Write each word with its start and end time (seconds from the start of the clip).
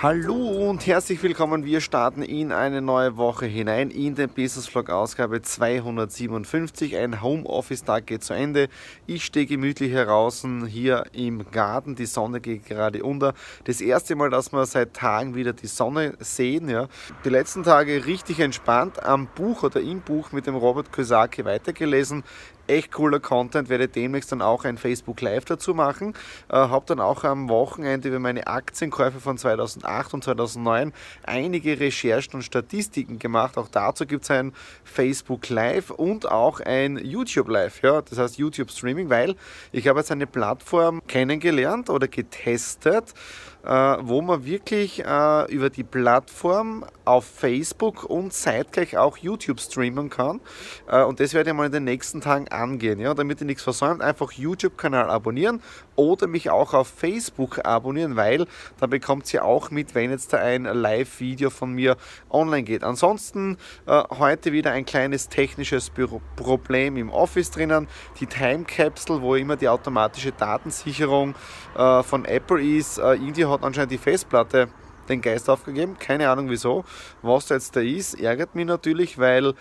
Hallo 0.00 0.36
und 0.70 0.86
herzlich 0.86 1.20
willkommen. 1.24 1.64
Wir 1.64 1.80
starten 1.80 2.22
in 2.22 2.52
eine 2.52 2.80
neue 2.80 3.16
Woche 3.16 3.46
hinein 3.46 3.90
in 3.90 4.14
den 4.14 4.28
Business 4.28 4.68
Vlog 4.68 4.90
Ausgabe 4.90 5.42
257. 5.42 6.96
Ein 6.96 7.20
Homeoffice-Tag 7.20 8.06
geht 8.06 8.22
zu 8.22 8.32
Ende. 8.32 8.68
Ich 9.08 9.24
stehe 9.24 9.46
gemütlich 9.46 9.90
heraus 9.90 10.46
hier 10.68 11.06
im 11.10 11.50
Garten. 11.50 11.96
Die 11.96 12.06
Sonne 12.06 12.40
geht 12.40 12.66
gerade 12.66 13.02
unter. 13.02 13.34
Das 13.64 13.80
erste 13.80 14.14
Mal, 14.14 14.30
dass 14.30 14.52
wir 14.52 14.64
seit 14.66 14.94
Tagen 14.94 15.34
wieder 15.34 15.52
die 15.52 15.66
Sonne 15.66 16.14
sehen. 16.20 16.68
Ja. 16.68 16.86
Die 17.24 17.30
letzten 17.30 17.64
Tage 17.64 18.06
richtig 18.06 18.38
entspannt 18.38 19.02
am 19.02 19.26
Buch 19.26 19.64
oder 19.64 19.80
im 19.80 20.00
Buch 20.00 20.30
mit 20.30 20.46
dem 20.46 20.54
Robert 20.54 20.92
Kiyosaki 20.92 21.44
weitergelesen 21.44 22.22
echt 22.68 22.92
cooler 22.92 23.20
Content, 23.20 23.68
werde 23.68 23.88
demnächst 23.88 24.32
dann 24.32 24.42
auch 24.42 24.64
ein 24.64 24.78
Facebook 24.78 25.20
Live 25.20 25.44
dazu 25.46 25.74
machen. 25.74 26.14
Äh, 26.48 26.56
habe 26.56 26.84
dann 26.86 27.00
auch 27.00 27.24
am 27.24 27.48
Wochenende 27.48 28.08
über 28.08 28.18
meine 28.18 28.46
Aktienkäufe 28.46 29.20
von 29.20 29.38
2008 29.38 30.14
und 30.14 30.24
2009 30.24 30.92
einige 31.24 31.80
Recherchen 31.80 32.34
und 32.36 32.42
Statistiken 32.42 33.18
gemacht. 33.18 33.58
Auch 33.58 33.68
dazu 33.68 34.06
gibt 34.06 34.24
es 34.24 34.30
ein 34.30 34.52
Facebook 34.84 35.48
Live 35.48 35.90
und 35.90 36.30
auch 36.30 36.60
ein 36.60 36.98
YouTube 36.98 37.48
Live, 37.48 37.82
ja, 37.82 38.02
das 38.02 38.18
heißt 38.18 38.38
YouTube 38.38 38.70
Streaming, 38.70 39.10
weil 39.10 39.36
ich 39.72 39.88
habe 39.88 40.00
jetzt 40.00 40.12
eine 40.12 40.26
Plattform 40.26 41.02
kennengelernt 41.06 41.90
oder 41.90 42.08
getestet, 42.08 43.14
wo 43.72 44.22
man 44.22 44.44
wirklich 44.44 45.04
äh, 45.04 45.52
über 45.52 45.70
die 45.70 45.84
Plattform 45.84 46.84
auf 47.08 47.24
Facebook 47.24 48.04
und 48.04 48.32
zeitgleich 48.32 48.96
auch 48.98 49.16
YouTube 49.16 49.60
streamen 49.60 50.10
kann. 50.10 50.40
Äh, 50.86 51.02
und 51.02 51.20
das 51.20 51.32
werde 51.32 51.50
ich 51.50 51.56
mal 51.56 51.66
in 51.66 51.72
den 51.72 51.84
nächsten 51.84 52.20
Tagen 52.20 52.48
angehen. 52.48 53.00
Ja? 53.00 53.14
Damit 53.14 53.40
ihr 53.40 53.46
nichts 53.46 53.62
versäumt, 53.62 54.02
einfach 54.02 54.32
YouTube-Kanal 54.32 55.10
abonnieren 55.10 55.62
oder 55.96 56.26
mich 56.26 56.50
auch 56.50 56.74
auf 56.74 56.88
Facebook 56.88 57.64
abonnieren, 57.64 58.16
weil 58.16 58.46
dann 58.78 58.90
bekommt 58.90 59.32
ihr 59.32 59.44
auch 59.44 59.70
mit, 59.70 59.94
wenn 59.94 60.10
jetzt 60.10 60.32
da 60.32 60.38
ein 60.38 60.64
Live-Video 60.64 61.50
von 61.50 61.72
mir 61.72 61.96
online 62.30 62.62
geht. 62.62 62.84
Ansonsten 62.84 63.56
äh, 63.86 64.02
heute 64.18 64.52
wieder 64.52 64.72
ein 64.72 64.84
kleines 64.84 65.28
technisches 65.28 65.90
Büro 65.90 66.20
Problem 66.36 66.96
im 66.96 67.10
Office 67.10 67.50
drinnen. 67.50 67.88
Die 68.20 68.26
Time 68.26 68.64
Capsule, 68.64 69.22
wo 69.22 69.34
immer 69.34 69.56
die 69.56 69.68
automatische 69.68 70.32
Datensicherung 70.32 71.34
äh, 71.76 72.02
von 72.02 72.24
Apple 72.26 72.62
ist. 72.62 72.98
Äh, 72.98 73.14
irgendwie 73.14 73.46
hat 73.46 73.57
anscheinend 73.60 73.92
die 73.92 73.98
Festplatte 73.98 74.68
den 75.08 75.20
Geist 75.20 75.48
aufgegeben. 75.48 75.98
Keine 75.98 76.28
Ahnung 76.30 76.50
wieso. 76.50 76.84
Was 77.22 77.46
da 77.46 77.54
jetzt 77.54 77.74
da 77.76 77.80
ist, 77.80 78.20
ärgert 78.20 78.54
mich 78.54 78.66
natürlich, 78.66 79.18
weil 79.18 79.54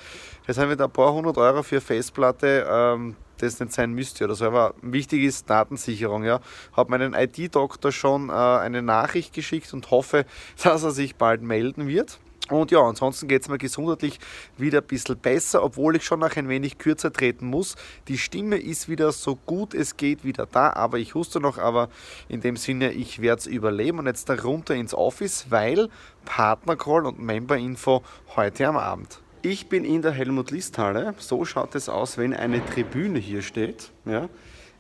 jetzt 0.48 0.58
haben 0.60 0.70
wir 0.70 0.76
da 0.76 0.86
ein 0.86 0.92
paar 0.92 1.14
hundert 1.14 1.38
Euro 1.38 1.64
für 1.64 1.82
Festplatte. 1.82 2.68
Ähm, 2.70 3.16
das 3.38 3.60
nicht 3.60 3.72
sein 3.72 3.94
müsste 3.94 4.26
oder 4.26 4.36
so. 4.36 4.46
Aber 4.46 4.74
wichtig 4.82 5.24
ist 5.24 5.50
Datensicherung. 5.50 6.24
Ja. 6.24 6.40
Habe 6.74 6.92
meinen 6.92 7.14
IT-Doktor 7.14 7.92
schon 7.92 8.30
äh, 8.30 8.34
eine 8.34 8.82
Nachricht 8.82 9.34
geschickt 9.34 9.74
und 9.74 9.92
hoffe, 9.92 10.26
dass 10.64 10.84
er 10.84 10.92
sich 10.92 11.16
bald 11.16 11.42
melden 11.42 11.88
wird. 11.88 12.20
Und 12.50 12.72
ja, 12.72 12.82
ansonsten 12.82 13.28
geht 13.28 13.42
es 13.42 13.50
mir 13.50 13.58
gesundheitlich 13.58 14.20
wieder 14.58 14.80
ein 14.80 14.88
bisschen 14.88 15.18
besser, 15.18 15.64
obwohl 15.64 15.96
ich 15.96 16.06
schon 16.06 16.20
noch 16.20 16.36
ein 16.36 16.50
wenig 16.50 16.78
kürzer 16.78 17.12
treten 17.12 17.48
muss. 17.48 17.76
Die 18.08 18.18
Stimme 18.18 18.58
ist 18.58 18.88
wieder 18.88 19.12
so 19.12 19.36
gut 19.36 19.74
es 19.74 19.98
geht 19.98 20.24
wieder 20.24 20.46
da, 20.46 20.72
aber 20.74 20.98
ich 20.98 21.16
huste 21.16 21.40
noch, 21.40 21.58
aber 21.58 21.90
in 22.30 22.42
dem 22.42 22.56
Sinne, 22.56 22.92
ich 22.92 23.22
werde 23.22 23.40
es 23.40 23.48
überleben 23.48 24.00
und 24.00 24.08
jetzt 24.08 24.30
da 24.30 24.36
runter 24.36 24.76
ins 24.76 24.94
Office, 24.94 25.48
weil 25.50 25.90
Partnercall 26.26 27.06
und 27.06 27.20
Member-Info 27.20 28.04
heute 28.36 28.68
am 28.68 28.78
Abend. 28.78 29.20
Ich 29.42 29.70
bin 29.70 29.86
in 29.86 30.02
der 30.02 30.12
Helmut 30.12 30.52
List 30.52 30.78
Halle. 30.78 31.14
So 31.20 31.46
schaut 31.46 31.76
es 31.76 31.90
aus, 31.90 32.18
wenn 32.18 32.34
eine 32.34 32.66
Tribüne 32.66 33.20
hier 33.20 33.42
steht. 33.42 33.92
Ja. 34.06 34.30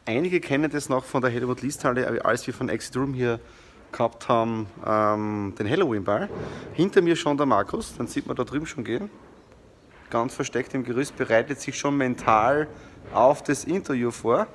Einige 0.05 0.39
kennen 0.39 0.72
das 0.72 0.89
noch 0.89 1.05
von 1.05 1.22
der 1.22 1.31
Helmut 1.31 1.61
List 1.61 1.84
Halle, 1.84 2.25
als 2.25 2.47
wir 2.47 2.53
von 2.53 2.69
Exit 2.69 2.97
Room 2.97 3.13
hier 3.13 3.39
gehabt 3.92 4.28
haben, 4.28 4.68
ähm, 4.86 5.53
den 5.58 5.70
Halloween-Ball. 5.70 6.30
Hinter 6.74 7.02
mir 7.02 7.16
schon 7.16 7.38
der 7.38 7.46
Markus, 7.46 7.96
den 7.96 8.08
sieht 8.08 8.28
man 8.28 8.36
da 8.36 8.44
drüben 8.44 8.66
schon 8.66 8.84
gehen. 8.84 9.09
Ganz 10.09 10.34
versteckt 10.34 10.74
im 10.74 10.84
Gerüst, 10.84 11.18
bereitet 11.18 11.59
sich 11.59 11.78
schon 11.78 11.97
mental 11.97 12.68
auf 13.14 13.44
das 13.44 13.64
Interview 13.64 14.12
vor. 14.12 14.47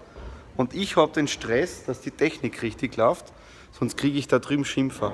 Und 0.56 0.75
ich 0.75 0.97
habe 0.97 1.12
den 1.12 1.28
Stress, 1.28 1.84
dass 1.84 2.00
die 2.00 2.10
Technik 2.10 2.62
richtig 2.62 2.97
läuft, 2.97 3.32
sonst 3.72 3.97
kriege 3.97 4.19
ich 4.19 4.28
da 4.28 4.38
drüben 4.38 4.65
Schimpfer. 4.65 5.12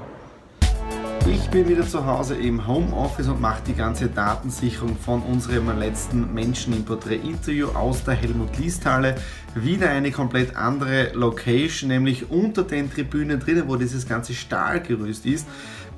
Ich 1.31 1.51
bin 1.51 1.69
wieder 1.69 1.87
zu 1.87 2.07
Hause 2.07 2.37
im 2.37 2.67
Homeoffice 2.67 3.29
und 3.29 3.39
mache 3.39 3.61
die 3.67 3.75
ganze 3.75 4.09
Datensicherung 4.09 4.97
von 4.97 5.21
unserem 5.23 5.79
letzten 5.79 6.33
Menschen 6.33 6.73
im 6.73 6.87
Porträt-Interview 6.87 7.69
aus 7.69 8.03
der 8.03 8.15
Helmut-Liest-Halle. 8.15 9.15
Wieder 9.55 9.91
eine 9.91 10.11
komplett 10.11 10.57
andere 10.57 11.13
Location, 11.13 11.89
nämlich 11.89 12.31
unter 12.31 12.63
den 12.63 12.91
Tribünen 12.91 13.41
drinnen, 13.41 13.65
wo 13.67 13.77
dieses 13.77 14.09
ganze 14.09 14.33
Stahlgerüst 14.33 15.27
ist. 15.27 15.47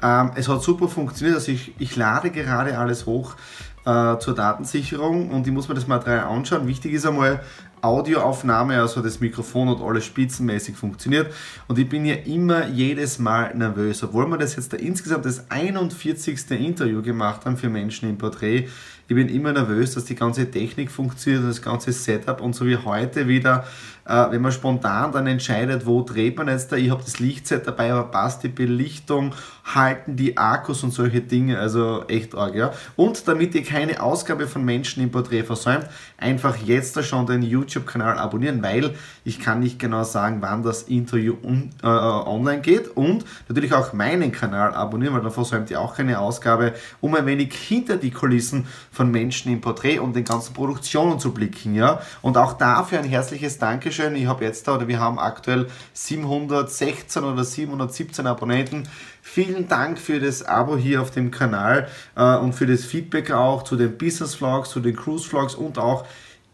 Ähm, 0.02 0.32
es 0.34 0.48
hat 0.48 0.64
super 0.64 0.88
funktioniert, 0.88 1.36
also 1.36 1.52
ich, 1.52 1.74
ich 1.78 1.94
lade 1.94 2.30
gerade 2.30 2.76
alles 2.76 3.06
hoch 3.06 3.36
äh, 3.84 4.18
zur 4.18 4.34
Datensicherung 4.34 5.30
und 5.30 5.47
ich 5.47 5.52
muss 5.52 5.68
mir 5.68 5.74
das 5.74 5.86
Material 5.86 6.26
anschauen. 6.26 6.66
Wichtig 6.66 6.92
ist 6.94 7.06
einmal, 7.06 7.41
Audioaufnahme, 7.82 8.80
also 8.80 9.00
das 9.00 9.20
Mikrofon 9.20 9.68
und 9.68 9.82
alles 9.82 10.04
spitzenmäßig 10.04 10.76
funktioniert. 10.76 11.32
Und 11.68 11.78
ich 11.78 11.88
bin 11.88 12.04
ja 12.04 12.14
immer 12.14 12.68
jedes 12.68 13.18
Mal 13.18 13.54
nervös, 13.54 14.02
obwohl 14.02 14.26
wir 14.28 14.38
das 14.38 14.56
jetzt 14.56 14.72
da 14.72 14.76
insgesamt 14.76 15.24
das 15.24 15.50
41. 15.50 16.50
Interview 16.50 17.02
gemacht 17.02 17.44
haben 17.44 17.56
für 17.56 17.68
Menschen 17.68 18.08
im 18.08 18.18
Porträt. 18.18 18.68
Ich 19.08 19.16
bin 19.16 19.28
immer 19.28 19.52
nervös, 19.52 19.94
dass 19.94 20.04
die 20.04 20.14
ganze 20.14 20.50
Technik 20.50 20.91
funktioniert, 20.91 21.44
das 21.44 21.62
ganze 21.62 21.92
Setup 21.92 22.41
und 22.41 22.54
so 22.54 22.64
wie 22.66 22.76
heute 22.76 23.26
wieder 23.26 23.64
äh, 24.10 24.30
wenn 24.30 24.42
man 24.42 24.52
spontan 24.52 25.12
dann 25.12 25.26
entscheidet, 25.26 25.86
wo 25.86 26.02
dreht 26.02 26.36
man 26.36 26.48
jetzt 26.48 26.72
da, 26.72 26.76
ich 26.76 26.91
habe 26.91 27.02
das 27.02 27.20
Lichtset 27.20 27.66
dabei, 27.66 27.92
aber 27.92 28.10
passt 28.10 28.42
die 28.42 28.48
Belichtung, 28.48 29.34
halten 29.64 30.16
die 30.16 30.36
Akkus 30.36 30.82
und 30.82 30.92
solche 30.92 31.20
Dinge, 31.20 31.58
also 31.58 32.04
echt 32.08 32.34
arg, 32.34 32.54
ja. 32.54 32.72
Und 32.97 33.28
damit 33.28 33.54
ihr 33.54 33.62
keine 33.62 34.02
Ausgabe 34.02 34.48
von 34.48 34.64
Menschen 34.64 35.02
im 35.02 35.10
Porträt 35.10 35.44
versäumt, 35.44 35.86
einfach 36.16 36.56
jetzt 36.56 36.97
da 36.97 37.02
schon 37.02 37.26
den 37.26 37.42
YouTube-Kanal 37.72 38.19
abonnieren, 38.19 38.62
weil 38.62 38.94
ich 39.25 39.41
kann 39.41 39.60
nicht 39.60 39.78
genau 39.78 40.04
sagen, 40.04 40.38
wann 40.41 40.62
das 40.62 40.84
Interview 40.84 41.36
un, 41.42 41.70
äh, 41.82 41.86
online 41.86 42.60
geht 42.60 42.88
und 42.97 43.25
natürlich 43.48 43.72
auch 43.72 43.92
meinen 43.92 44.32
Kanal 44.32 44.75
abonnieren, 44.75 45.14
weil 45.14 45.22
dann 45.22 45.32
versäumt 45.32 45.70
ihr 45.70 45.80
auch 45.80 45.97
keine 45.97 46.19
Ausgabe, 46.19 46.75
um 47.00 47.14
ein 47.14 47.26
wenig 47.26 47.54
hinter 47.54 47.97
die 47.97 48.10
Kulissen 48.10 48.66
von 48.92 49.10
Menschen 49.10 49.53
im 49.53 49.60
Porträt 49.60 49.98
und 49.98 50.16
den 50.16 50.25
ganzen 50.25 50.54
Produktionen 50.54 51.18
zu 51.18 51.33
blicken, 51.33 51.74
ja. 51.74 52.00
Und 52.22 52.36
auch 52.36 52.54
dafür 52.54 52.98
ein 52.98 53.04
herzliches 53.04 53.59
Dankeschön 53.59 53.71
Dankeschön. 53.71 54.15
Ich 54.16 54.27
habe 54.27 54.44
jetzt 54.44 54.68
da, 54.68 54.74
oder 54.74 54.89
wir 54.89 55.00
haben 55.00 55.18
aktuell 55.18 55.66
716 55.92 57.24
oder 57.24 57.44
717 57.44 58.27
Abonnenten. 58.27 58.89
Vielen 59.22 59.68
Dank 59.68 59.98
für 59.98 60.21
das 60.21 60.42
Abo 60.42 60.77
hier 60.77 61.00
auf 61.03 61.10
dem 61.10 61.30
Kanal 61.30 61.89
äh, 62.16 62.36
und 62.36 62.53
für 62.53 62.66
das 62.66 62.84
Feedback 62.84 63.30
auch 63.30 63.62
zu 63.62 63.77
den 63.77 63.97
Business 63.97 64.34
Vlogs, 64.34 64.71
zu 64.71 64.80
den 64.80 64.97
Cruise 64.97 65.28
Vlogs 65.28 65.54
und 65.54 65.78
auch, 65.78 66.04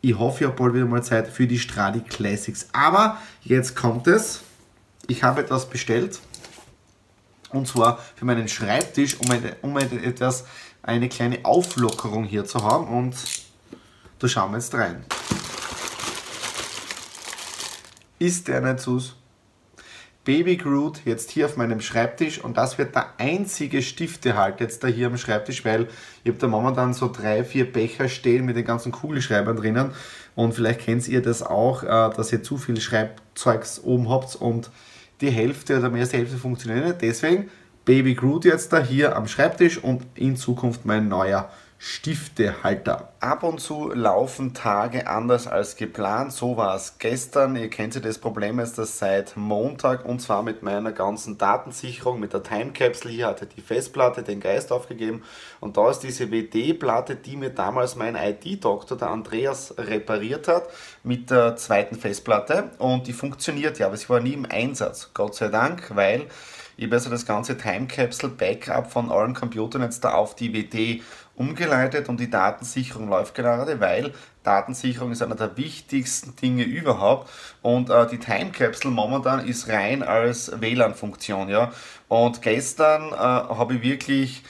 ich 0.01 0.19
hoffe, 0.19 0.47
habe 0.47 0.57
bald 0.57 0.75
wieder 0.75 0.87
mal 0.87 1.03
Zeit 1.03 1.29
für 1.29 1.47
die 1.47 1.59
Stradi 1.59 2.01
Classics. 2.01 2.69
Aber 2.73 3.19
jetzt 3.43 3.75
kommt 3.75 4.07
es. 4.07 4.43
Ich 5.09 5.23
habe 5.23 5.41
etwas 5.41 5.69
bestellt. 5.69 6.21
Und 7.51 7.67
zwar 7.69 7.99
für 8.15 8.25
meinen 8.25 8.49
Schreibtisch, 8.49 9.19
um, 9.21 9.31
eine, 9.31 9.57
um 9.63 9.77
eine, 9.77 10.03
etwas, 10.03 10.45
eine 10.83 11.09
kleine 11.09 11.45
Auflockerung 11.45 12.25
hier 12.25 12.45
zu 12.45 12.63
haben. 12.63 12.89
Und 12.89 13.17
da 14.19 14.29
schauen 14.29 14.53
wir 14.53 14.59
jetzt 14.59 14.75
rein. 14.75 15.05
Ist 18.19 18.49
der 18.49 18.61
nicht 18.61 18.81
süß? 18.81 19.15
Baby 20.27 20.57
Groot 20.57 21.03
jetzt 21.05 21.31
hier 21.31 21.47
auf 21.47 21.57
meinem 21.57 21.81
Schreibtisch 21.81 22.43
und 22.43 22.57
das 22.57 22.79
wird 22.79 22.97
der 22.97 23.07
einzige 23.19 23.81
Stiftehalter 23.81 24.65
jetzt 24.65 24.83
da 24.83 24.89
hier 24.89 25.07
am 25.07 25.17
Schreibtisch, 25.17 25.65
weil 25.65 25.87
ich 26.25 26.31
habe 26.31 26.41
da 26.41 26.49
momentan 26.49 26.95
so 26.95 27.09
drei, 27.11 27.45
vier 27.45 27.73
Becher 27.73 28.09
stehen 28.09 28.45
mit 28.45 28.57
den 28.57 28.65
ganzen 28.65 28.91
Kugelschreibern 28.91 29.57
drinnen 29.57 29.93
und 30.35 30.53
vielleicht 30.53 30.81
kennt 30.81 31.07
ihr 31.07 31.23
das 31.23 31.45
auch, 31.45 31.85
äh, 31.85 31.87
dass 31.87 32.33
ihr 32.33 32.43
zu 32.43 32.59
viel 32.59 32.81
Schreibzeugs 32.81 33.81
oben 33.85 34.11
habt 34.11 34.35
und 34.35 34.71
die 35.21 35.31
Hälfte 35.31 35.79
oder 35.79 35.91
mehr 35.91 36.01
als 36.01 36.11
die 36.11 36.19
Hälfte 36.19 36.39
funktioniert 36.39 36.85
nicht. 36.85 37.03
Deswegen 37.03 37.49
Baby 37.85 38.17
Groot 38.17 38.45
jetzt 38.45 38.73
da 38.73 38.83
hier 38.83 39.15
am 39.15 39.29
Schreibtisch 39.29 39.79
und 39.79 40.05
in 40.17 40.37
Zukunft 40.37 40.85
mein 40.85 41.07
neuer 41.07 41.49
Stiftehalter. 41.79 43.13
Ab 43.21 43.43
und 43.43 43.61
zu 43.61 43.91
laufen 43.93 44.55
Tage 44.55 45.07
anders 45.07 45.47
als 45.47 45.77
geplant. 45.77 46.33
So 46.33 46.57
war 46.57 46.75
es 46.75 46.99
gestern. 46.99 47.55
Ihr 47.55 47.69
kennt 47.69 47.95
ja 47.95 48.01
das 48.01 48.19
Problem 48.19 48.59
ist, 48.59 48.79
dass 48.79 48.99
seit 48.99 49.37
Montag 49.37 50.07
und 50.07 50.21
zwar 50.21 50.43
mit 50.43 50.63
meiner 50.63 50.93
ganzen 50.93 51.37
Datensicherung, 51.37 52.19
mit 52.19 52.33
der 52.33 52.43
Time 52.43 52.73
Capsule 52.73 53.13
hier 53.13 53.27
hatte 53.27 53.47
die 53.47 53.61
Festplatte 53.61 54.23
den 54.23 54.41
Geist 54.41 54.73
aufgegeben 54.73 55.23
und 55.61 55.77
da 55.77 55.91
ist 55.91 56.01
diese 56.01 56.31
WD-Platte, 56.31 57.17
die 57.17 57.37
mir 57.37 57.51
damals 57.51 57.95
mein 57.95 58.17
IT-Doktor, 58.17 58.97
der 58.97 59.11
Andreas, 59.11 59.75
repariert 59.77 60.49
hat 60.49 60.69
mit 61.03 61.31
der 61.31 61.57
zweiten 61.57 61.97
Festplatte 61.97 62.71
und 62.79 63.07
die 63.07 63.13
funktioniert 63.13 63.79
ja, 63.79 63.87
aber 63.87 63.97
sie 63.97 64.09
war 64.09 64.21
nie 64.21 64.33
im 64.33 64.47
Einsatz. 64.47 65.11
Gott 65.13 65.35
sei 65.35 65.49
Dank, 65.49 65.95
weil 65.95 66.27
ich 66.79 66.85
habe 66.85 66.97
also 66.97 67.09
das 67.09 67.25
ganze 67.25 67.57
Time 67.57 67.87
Capsule 67.87 68.33
Backup 68.33 68.91
von 68.91 69.11
allen 69.11 69.33
Computern 69.33 69.83
jetzt 69.83 70.05
da 70.05 70.13
auf 70.13 70.35
die 70.35 70.53
WD 70.53 71.03
umgeleitet 71.37 72.09
und 72.09 72.19
die 72.19 72.31
Datensicherung 72.31 73.09
läuft 73.09 73.35
gerade, 73.35 73.79
weil 73.81 74.13
Datensicherung 74.43 75.13
ist 75.13 75.23
einer 75.23 75.35
der 75.35 75.57
wichtigsten 75.57 76.35
Dinge 76.37 76.65
überhaupt 76.65 77.31
und 77.63 77.91
äh, 77.91 78.07
die 78.07 78.19
Time 78.19 78.51
Capsule 78.51 78.95
momentan 78.95 79.47
ist 79.47 79.69
rein 79.69 80.03
als 80.03 80.61
WLAN-Funktion, 80.61 81.49
ja. 81.49 81.73
Und 82.09 82.43
gestern 82.43 83.13
äh, 83.13 83.17
habe 83.17 83.75
ich 83.75 83.83
wirklich 83.83 84.43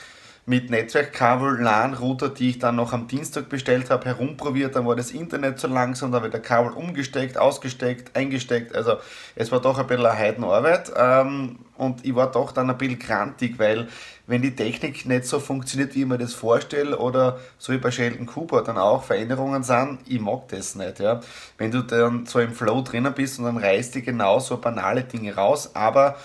mit 0.49 0.69
Netzwerkkabel, 0.69 1.59
LAN-Router, 1.59 2.29
die 2.29 2.51
ich 2.51 2.59
dann 2.59 2.77
noch 2.77 2.93
am 2.93 3.09
Dienstag 3.09 3.49
bestellt 3.49 3.89
habe, 3.89 4.05
herumprobiert. 4.05 4.77
Dann 4.77 4.87
war 4.87 4.95
das 4.95 5.11
Internet 5.11 5.59
zu 5.59 5.67
langsam, 5.67 6.13
da 6.13 6.19
habe 6.19 6.27
ich 6.27 6.31
der 6.31 6.41
Kabel 6.41 6.71
umgesteckt, 6.71 7.37
ausgesteckt, 7.37 8.15
eingesteckt. 8.15 8.73
Also 8.73 8.95
es 9.35 9.51
war 9.51 9.59
doch 9.59 9.77
ein 9.77 9.85
bisschen 9.87 10.05
eine 10.05 10.17
Heidenarbeit. 10.17 10.89
Ähm, 10.95 11.59
und 11.77 12.05
ich 12.05 12.15
war 12.15 12.31
doch 12.31 12.53
dann 12.53 12.69
ein 12.69 12.77
bisschen 12.77 12.97
krantig, 12.97 13.59
weil 13.59 13.89
wenn 14.25 14.41
die 14.41 14.55
Technik 14.55 15.05
nicht 15.05 15.25
so 15.25 15.41
funktioniert, 15.41 15.95
wie 15.95 16.03
ich 16.03 16.07
mir 16.07 16.17
das 16.17 16.33
vorstelle, 16.33 16.97
oder 16.97 17.41
so 17.57 17.73
wie 17.73 17.77
bei 17.77 17.91
Sheldon 17.91 18.25
Cooper 18.25 18.63
dann 18.63 18.77
auch 18.77 19.03
Veränderungen 19.03 19.63
sind, 19.63 19.99
ich 20.07 20.21
mag 20.21 20.47
das 20.47 20.75
nicht. 20.75 21.01
Ja. 21.01 21.19
Wenn 21.57 21.71
du 21.71 21.81
dann 21.81 22.25
so 22.25 22.39
im 22.39 22.53
Flow 22.53 22.81
drinnen 22.83 23.13
bist 23.13 23.37
und 23.37 23.43
dann 23.43 23.57
reißt 23.57 23.95
die 23.95 24.01
genau 24.01 24.39
so 24.39 24.55
banale 24.55 25.03
Dinge 25.03 25.35
raus, 25.35 25.71
aber 25.73 26.15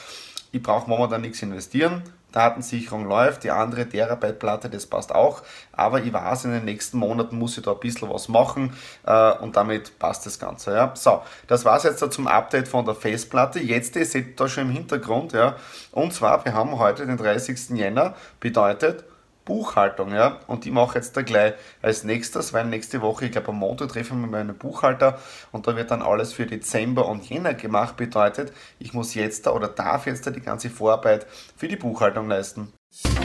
ich 0.52 0.62
brauche 0.62 0.88
momentan 0.88 1.22
nichts 1.22 1.42
investieren 1.42 2.04
Datensicherung 2.32 3.06
läuft, 3.06 3.44
die 3.44 3.50
andere 3.50 3.88
Terabyte-Platte, 3.88 4.68
das 4.70 4.86
passt 4.86 5.14
auch, 5.14 5.42
aber 5.72 6.02
ich 6.02 6.12
weiß, 6.12 6.46
in 6.46 6.52
den 6.52 6.64
nächsten 6.64 6.98
Monaten 6.98 7.38
muss 7.38 7.56
ich 7.56 7.64
da 7.64 7.72
ein 7.72 7.80
bisschen 7.80 8.10
was 8.10 8.28
machen 8.28 8.76
äh, 9.06 9.32
und 9.38 9.56
damit 9.56 9.98
passt 9.98 10.26
das 10.26 10.38
Ganze. 10.38 10.74
Ja. 10.74 10.92
So, 10.94 11.22
das 11.46 11.64
war 11.64 11.76
es 11.76 11.84
jetzt 11.84 12.12
zum 12.12 12.26
Update 12.26 12.68
von 12.68 12.84
der 12.84 12.94
Festplatte. 12.94 13.60
Jetzt, 13.60 13.94
ihr 13.96 14.06
seht 14.06 14.40
da 14.40 14.48
schon 14.48 14.64
im 14.64 14.70
Hintergrund, 14.70 15.32
ja, 15.32 15.56
und 15.92 16.12
zwar, 16.12 16.44
wir 16.44 16.54
haben 16.54 16.78
heute 16.78 17.06
den 17.06 17.16
30. 17.16 17.70
Jänner, 17.70 18.14
bedeutet, 18.40 19.04
Buchhaltung, 19.44 20.12
ja. 20.12 20.40
Und 20.46 20.66
ich 20.66 20.72
mache 20.72 20.96
jetzt 20.98 21.16
da 21.16 21.22
gleich 21.22 21.54
als 21.80 22.04
nächstes, 22.04 22.52
weil 22.52 22.66
nächste 22.66 23.00
Woche, 23.02 23.26
ich 23.26 23.32
glaube 23.32 23.48
am 23.48 23.58
Montag 23.58 23.88
treffe 23.88 24.14
ich 24.14 24.20
mich 24.20 24.30
mit 24.30 24.58
Buchhalter 24.58 25.18
und 25.50 25.66
da 25.66 25.76
wird 25.76 25.90
dann 25.90 26.02
alles 26.02 26.32
für 26.32 26.46
Dezember 26.46 27.06
und 27.06 27.28
Jänner 27.28 27.54
gemacht. 27.54 27.96
Bedeutet, 27.96 28.52
ich 28.78 28.92
muss 28.92 29.14
jetzt 29.14 29.46
da 29.46 29.52
oder 29.52 29.68
darf 29.68 30.06
jetzt 30.06 30.26
da 30.26 30.30
die 30.30 30.40
ganze 30.40 30.70
Vorarbeit 30.70 31.26
für 31.56 31.68
die 31.68 31.76
Buchhaltung 31.76 32.28
leisten. 32.28 32.72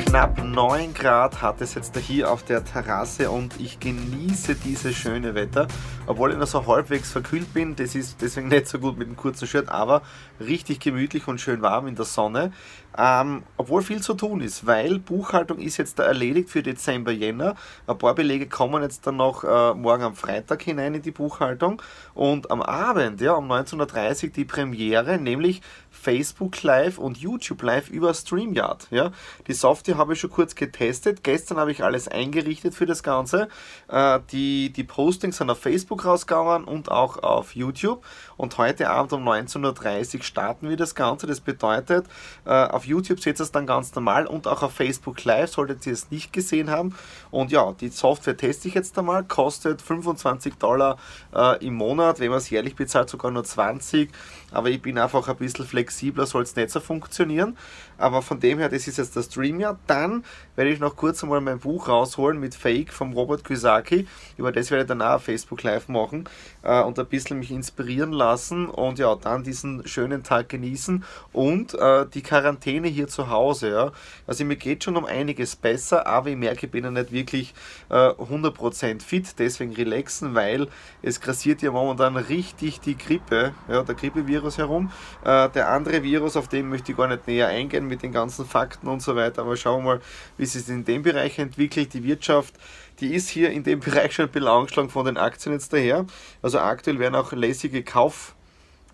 Knapp 0.06 0.42
9 0.42 0.94
Grad 0.94 1.42
hat 1.42 1.60
es 1.60 1.74
jetzt 1.74 1.98
hier 1.98 2.32
auf 2.32 2.44
der 2.44 2.64
Terrasse 2.64 3.30
und 3.30 3.60
ich 3.60 3.82
genieße 3.82 4.56
dieses 4.56 4.96
schöne 4.96 5.36
Wetter, 5.36 5.68
obwohl 6.06 6.32
ich 6.32 6.38
noch 6.38 6.48
so 6.48 6.66
halbwegs 6.66 7.12
verkühlt 7.12 7.54
bin. 7.54 7.76
Das 7.76 7.94
ist 7.94 8.22
deswegen 8.22 8.48
nicht 8.48 8.70
so 8.70 8.80
gut 8.80 8.98
mit 8.98 9.10
dem 9.10 9.18
kurzen 9.18 9.46
Shirt, 9.46 9.68
aber 9.68 10.04
richtig 10.40 10.80
gemütlich 10.80 11.28
und 11.28 11.42
schön 11.42 11.62
warm 11.62 11.88
in 11.88 11.96
der 11.96 12.06
Sonne. 12.06 12.54
Ähm, 12.98 13.44
obwohl 13.58 13.82
viel 13.84 14.02
zu 14.02 14.16
tun 14.16 14.42
ist, 14.42 14.66
weil 14.66 15.00
Buchhaltung 15.00 15.60
ist 15.60 15.78
jetzt 15.78 16.00
da 16.00 16.04
erledigt 16.04 16.50
für 16.50 16.64
Dezember, 16.64 17.12
Jänner. 17.12 17.56
Ein 17.86 17.98
paar 17.98 18.16
Belege 18.16 18.48
kommen 18.48 18.82
jetzt 18.82 19.06
dann 19.06 19.18
noch 19.18 19.44
äh, 19.44 19.74
morgen 19.74 20.04
am 20.04 20.16
Freitag 20.16 20.64
hinein 20.64 20.96
in 20.96 21.02
die 21.04 21.12
Buchhaltung 21.12 21.82
und 22.16 22.50
am 22.50 22.62
Abend, 22.62 23.22
ja, 23.22 23.34
um 23.34 23.52
19.30 23.52 24.24
Uhr 24.24 24.30
die 24.32 24.46
Premiere, 24.46 25.20
nämlich 25.20 25.62
Facebook 25.92 26.64
Live 26.64 26.98
und 26.98 27.18
YouTube 27.18 27.62
Live 27.64 27.90
über 27.90 28.14
StreamYard. 28.14 28.88
Ja. 28.92 29.12
Die 29.48 29.54
Software 29.54 29.98
habe 29.98 30.14
ich 30.14 30.20
schon 30.20 30.30
kurz 30.30 30.56
getestet. 30.56 31.24
Gestern 31.24 31.58
habe 31.58 31.72
ich 31.72 31.84
alles 31.84 32.08
eingerichtet 32.08 32.76
für 32.76 32.86
das 32.86 33.04
Ganze. 33.04 33.50
Äh, 33.90 34.20
die, 34.32 34.72
die 34.72 34.84
Postings 34.84 35.38
sind 35.38 35.50
auf 35.50 35.60
Facebook 35.60 36.06
rausgegangen 36.06 36.64
und 36.64 36.90
auch 36.90 37.18
auf 37.24 37.56
YouTube. 37.56 38.06
Und 38.38 38.58
heute 38.58 38.90
Abend 38.90 39.14
um 39.14 39.28
19.30 39.28 40.18
Uhr 40.18 40.24
starten 40.24 40.70
wir 40.70 40.78
das 40.78 40.96
Ganze. 40.96 41.28
Das 41.28 41.42
bedeutet, 41.42 42.06
äh, 42.46 42.52
auf 42.78 42.86
YouTube 42.86 43.20
seht 43.20 43.40
ihr 43.40 43.44
es 43.44 43.52
dann 43.52 43.66
ganz 43.66 43.94
normal 43.96 44.28
und 44.28 44.48
auch 44.48 44.64
auf 44.64 44.72
Facebook 44.72 45.24
Live 45.26 45.52
solltet 45.52 45.86
ihr 45.86 45.94
es 45.94 46.10
nicht 46.12 46.32
gesehen 46.32 46.70
haben. 46.70 46.96
Und 47.32 47.52
ja, 47.52 47.74
die 47.74 47.90
Software 47.90 48.38
teste 48.38 48.68
ich 48.68 48.76
jetzt 48.76 48.98
einmal. 48.98 49.24
Kostet 49.24 49.82
25 49.82 50.56
Dollar 50.56 50.98
äh, 51.36 51.66
im 51.66 51.74
Monat. 51.74 52.20
Wenn 52.20 52.30
man 52.30 52.38
es 52.38 52.50
jährlich 52.50 52.76
bezahlt, 52.76 53.10
sogar 53.10 53.32
nur 53.32 53.44
20. 53.44 54.10
Aber 54.52 54.70
ich 54.70 54.82
bin 54.82 54.98
einfach 54.98 55.28
ein 55.28 55.36
bisschen 55.36 55.66
flexibler, 55.66 56.26
soll 56.26 56.44
es 56.44 56.56
nicht 56.56 56.70
so 56.70 56.80
funktionieren. 56.80 57.58
Aber 57.98 58.22
von 58.22 58.40
dem 58.40 58.60
her, 58.60 58.70
das 58.70 58.88
ist 58.88 58.98
jetzt 58.98 59.16
der 59.16 59.24
Stream 59.24 59.60
ja. 59.60 59.78
Dann 59.88 60.24
werde 60.56 60.72
ich 60.72 60.80
noch 60.80 60.96
kurz 60.96 61.24
einmal 61.24 61.42
mein 61.42 61.60
Buch 61.60 61.90
rausholen 61.90 62.40
mit 62.40 62.56
Fake 62.56 62.94
vom 62.94 63.14
Robert 63.14 63.44
Kiyosaki. 63.44 64.08
Über 64.38 64.52
das 64.52 64.72
werde 64.72 64.84
ich 64.84 64.88
dann 64.88 65.02
auch 65.02 65.20
Facebook 65.20 65.64
Live 65.64 65.88
machen 65.88 66.30
äh, 66.62 66.82
und 66.82 67.00
ein 67.00 67.08
bisschen 67.08 67.40
mich 67.40 67.52
inspirieren 67.52 68.12
lassen 68.12 68.68
und 68.70 69.00
ja, 69.00 69.16
dann 69.16 69.44
diesen 69.44 69.88
schönen 69.88 70.24
Tag 70.24 70.50
genießen 70.50 71.04
und 71.34 71.74
äh, 71.74 72.06
die 72.14 72.22
Quarantäne 72.22 72.67
hier 72.68 73.08
zu 73.08 73.30
Hause. 73.30 73.72
Ja. 73.72 73.92
Also 74.26 74.46
mir 74.46 74.56
geht 74.56 74.84
schon 74.84 74.98
um 74.98 75.06
einiges 75.06 75.56
besser, 75.56 76.06
aber 76.08 76.30
ich 76.30 76.38
merke, 76.38 76.66
ich 76.66 76.72
bin 76.72 76.84
ja 76.84 76.92
nicht 76.92 77.12
wirklich 77.12 77.54
äh, 77.90 77.94
100% 77.94 79.02
fit, 79.02 79.40
deswegen 79.40 79.74
relaxen, 79.74 80.36
weil 80.36 80.68
es 81.02 81.22
grassiert 81.22 81.62
ja 81.62 81.72
momentan 81.72 82.18
richtig 82.18 82.80
die 82.80 82.98
Grippe, 82.98 83.54
ja, 83.68 83.84
der 83.84 83.96
Grippevirus 83.96 84.58
herum. 84.58 84.92
Äh, 85.24 85.50
der 85.50 85.70
andere 85.70 86.04
Virus, 86.04 86.36
auf 86.36 86.48
den 86.48 86.70
möchte 86.70 86.92
ich 86.92 86.98
gar 86.98 87.08
nicht 87.08 87.28
näher 87.28 87.48
eingehen 87.48 87.88
mit 87.88 88.04
den 88.04 88.12
ganzen 88.12 88.46
Fakten 88.46 88.88
und 88.88 89.02
so 89.02 89.16
weiter. 89.16 89.42
Aber 89.42 89.58
schauen 89.58 89.84
wir 89.84 89.96
mal, 89.96 90.02
wie 90.38 90.46
sich 90.46 90.68
in 90.70 90.86
dem 90.86 91.04
Bereich 91.04 91.40
entwickelt. 91.40 91.94
Die 91.94 92.04
Wirtschaft, 92.04 92.56
die 93.00 93.14
ist 93.14 93.30
hier 93.30 93.52
in 93.52 93.64
dem 93.64 93.80
Bereich 93.88 94.14
schon 94.14 94.26
ein 94.26 94.32
bisschen 94.32 94.48
angeschlagen 94.48 94.90
von 94.90 95.06
den 95.06 95.18
Aktien 95.18 95.54
jetzt 95.54 95.74
daher. 95.74 96.06
Also 96.42 96.60
aktuell 96.60 97.00
werden 97.00 97.16
auch 97.16 97.32
lässige 97.32 97.84
Kauf 97.84 98.36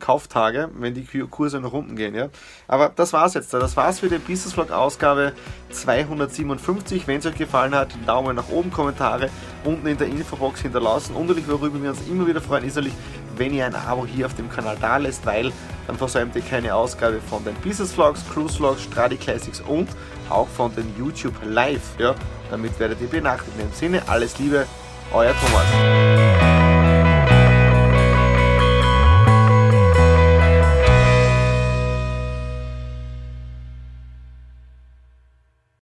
Kauftage, 0.03 0.69
wenn 0.77 0.93
die 0.93 1.05
Kurse 1.29 1.61
nach 1.61 1.71
unten 1.71 1.95
gehen. 1.95 2.13
Ja? 2.13 2.27
Aber 2.67 2.91
das 2.93 3.13
war's 3.13 3.35
jetzt. 3.35 3.53
Das 3.53 3.77
war's 3.77 3.99
für 3.99 4.09
die 4.09 4.17
Business 4.17 4.51
Vlog 4.53 4.69
Ausgabe 4.69 5.31
257. 5.71 7.07
Wenn 7.07 7.19
es 7.19 7.25
euch 7.25 7.37
gefallen 7.37 7.73
hat, 7.73 7.95
Daumen 8.05 8.35
nach 8.35 8.49
oben, 8.49 8.69
Kommentare 8.69 9.29
unten 9.63 9.87
in 9.87 9.97
der 9.97 10.07
Infobox 10.07 10.59
hinterlassen. 10.59 11.15
Und 11.15 11.27
natürlich, 11.27 11.47
worüber 11.47 11.81
wir 11.81 11.91
uns 11.91 12.01
immer 12.09 12.27
wieder 12.27 12.41
freuen, 12.41 12.65
ist 12.65 12.75
natürlich, 12.75 12.95
wenn 13.37 13.53
ihr 13.53 13.65
ein 13.65 13.75
Abo 13.75 14.05
hier 14.05 14.25
auf 14.25 14.33
dem 14.33 14.49
Kanal 14.49 14.75
da 14.81 14.97
lässt, 14.97 15.25
weil 15.25 15.53
dann 15.87 15.97
versäumt 15.97 16.35
ihr 16.35 16.41
keine 16.41 16.75
Ausgabe 16.75 17.21
von 17.21 17.43
den 17.45 17.55
Business 17.55 17.93
Vlogs, 17.93 18.25
Cruise 18.33 18.57
Vlogs, 18.57 18.83
Stradi 18.83 19.15
Classics 19.15 19.61
und 19.61 19.87
auch 20.29 20.49
von 20.49 20.75
den 20.75 20.93
YouTube 20.97 21.35
Live. 21.45 21.97
Ja? 21.97 22.13
Damit 22.51 22.77
werdet 22.77 22.99
ihr 22.99 23.07
benachrichtigt. 23.07 23.57
In 23.57 23.69
dem 23.69 23.73
Sinne, 23.73 24.03
alles 24.07 24.37
Liebe, 24.37 24.65
euer 25.13 25.33
Thomas. 25.39 26.32